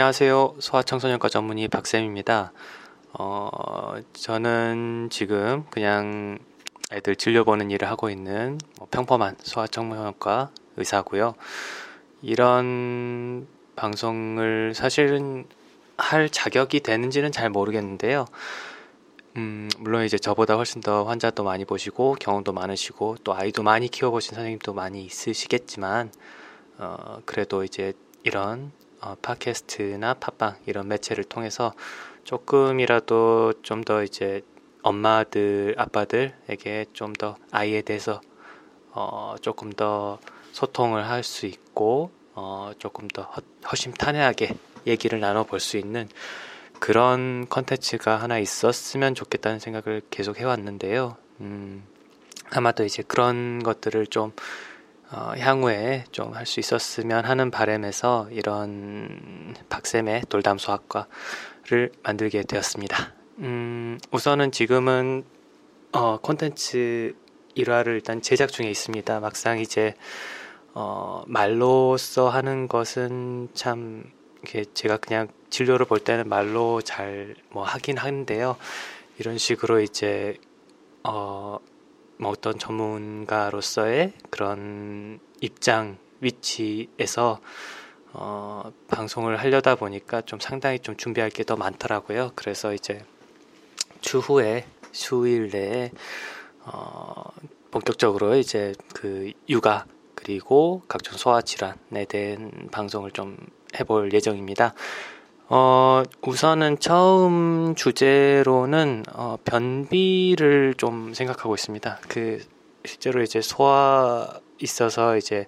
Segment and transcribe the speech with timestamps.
[0.00, 0.54] 안녕하세요.
[0.60, 2.54] 소아청소년과 전문의 박쌤입니다.
[3.12, 6.38] 어, 저는 지금 그냥
[6.90, 11.34] 애들 진료보는 일을 하고 있는 뭐 평범한 소아청소년과 의사고요.
[12.22, 13.46] 이런
[13.76, 15.44] 방송을 사실은
[15.98, 18.24] 할 자격이 되는지는 잘 모르겠는데요.
[19.36, 24.34] 음, 물론 이제 저보다 훨씬 더 환자도 많이 보시고 경험도 많으시고 또 아이도 많이 키워보신
[24.34, 26.10] 선생님도 많이 있으시겠지만
[26.78, 27.92] 어, 그래도 이제
[28.24, 31.72] 이런 어, 팟캐스트나 팟빵 이런 매체를 통해서
[32.24, 34.42] 조금이라도 좀 더 이제
[34.82, 38.20] 엄마들 아빠들에게 좀 더 아이에 대해서
[38.92, 40.18] 어, 조금 더
[40.52, 43.40] 소통을 할 수 있고 어, 조금 더 허,
[43.70, 44.54] 허심탄회하게
[44.86, 46.08] 얘기를 나눠볼 수 있는
[46.78, 51.16] 그런 컨텐츠가 하나 있었으면 좋겠다는 생각을 계속 해왔는데요.
[51.40, 51.84] 음,
[52.50, 54.32] 아마도 이제 그런 것들을 좀
[55.12, 63.12] 어, 향후에 좀 할 수 있었으면 하는 바람에서 이런 박쌤의 돌담 수학과를 만들게 되었습니다.
[63.38, 65.24] 음, 우선은 지금은
[65.92, 67.14] 어, 콘텐츠
[67.54, 69.18] 일화를 일단 제작 중에 있습니다.
[69.20, 69.94] 막상 이제
[70.74, 74.04] 어, 말로써 하는 것은 참
[74.44, 78.56] 이게 제가 그냥 진료를 볼 때는 말로 잘 뭐 하긴 하는데요.
[79.18, 80.36] 이런 식으로 이제
[81.02, 81.58] 어,
[82.20, 87.40] 뭐 어떤 전문가로서의 그런 입장 위치에서
[88.12, 92.32] 어, 방송을 하려다 보니까 좀 상당히 좀 준비할 게 더 많더라고요.
[92.34, 93.02] 그래서 이제
[94.02, 95.92] 추후에 수일 내에
[96.64, 97.24] 어,
[97.70, 103.38] 본격적으로 이제 그 육아 그리고 각종 소화 질환에 대한 방송을 좀
[103.78, 104.74] 해볼 예정입니다.
[105.52, 111.98] 어, 우선은 처음 주제로는 어, 변비를 좀 생각하고 있습니다.
[112.08, 112.40] 그
[112.84, 114.28] 실제로 이제 소아
[114.60, 115.46] 있어서 이제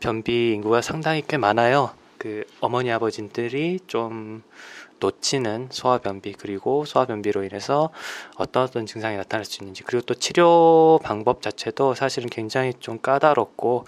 [0.00, 1.92] 변비 인구가 상당히 꽤 많아요.
[2.26, 4.42] 그 어머니 아버지들이 좀
[4.98, 7.90] 놓치는 소아변비 그리고 소아변비로 인해서
[8.36, 13.84] 어떤 어떤 증상이 나타날 수 있는지 그리고 또 치료 방법 자체도 사실은 굉장히 좀 까다롭고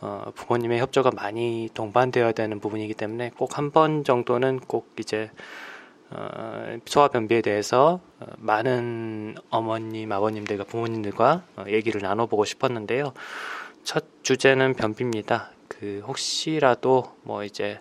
[0.00, 5.30] 어, 부모님의 협조가 많이 동반되어야 되는 부분이기 때문에 꼭 한 번 정도는 꼭 이제
[6.08, 13.12] 어, 소아변비에 대해서 어, 많은 어머님, 아버님들과 부모님들과 어, 얘기를 나눠보고 싶었는데요.
[13.84, 15.50] 첫 주제는 변비입니다.
[15.78, 17.80] 그 혹시라도 뭐 이제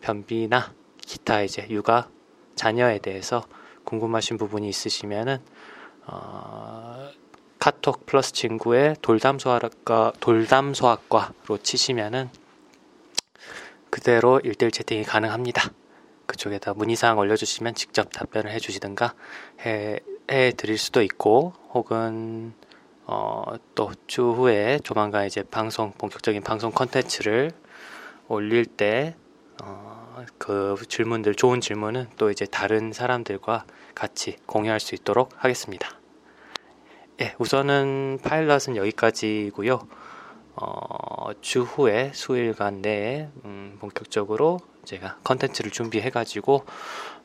[0.00, 2.08] 변비나 기타 이제 육아
[2.54, 3.44] 자녀에 대해서
[3.84, 5.38] 궁금하신 부분이 있으시면은
[6.06, 7.10] 어,
[7.58, 12.30] 카톡 플러스 친구의 돌담소학과 돌담소학과로 치시면은
[13.90, 15.72] 그대로 일대일 채팅이 가능합니다.
[16.26, 19.14] 그쪽에다 문의사항 올려주시면 직접 답변을 해주시든가
[19.64, 20.00] 해,
[20.30, 22.54] 해 드릴 수도 있고 혹은
[23.06, 23.44] 어,
[23.74, 27.52] 또 추후에 조만간 이제 방송 본격적인 방송 컨텐츠를
[28.28, 29.14] 올릴 때
[29.62, 35.88] 어, 그 질문들 좋은 질문은 또 이제 다른 사람들과 같이 공유할 수 있도록 하겠습니다.
[37.20, 39.86] 예, 우선은 파일럿은 여기까지고요.
[40.56, 46.64] 어, 추후에 수일간 내에 음, 본격적으로 제가 컨텐츠를 준비해가지고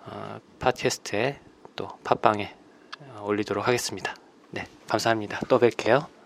[0.05, 1.39] 어, 팟캐스트에
[1.75, 2.55] 또 팟빵에
[2.99, 4.15] 어, 올리도록 하겠습니다.
[4.91, 5.39] 네, 감사합니다.
[5.47, 6.20] 또 뵐게요.